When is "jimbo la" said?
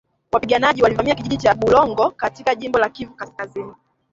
2.55-2.89